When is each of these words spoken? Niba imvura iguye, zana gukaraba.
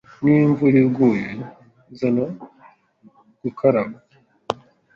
Niba 0.21 0.41
imvura 0.47 0.77
iguye, 0.85 1.29
zana 1.97 2.25
gukaraba. 3.41 3.95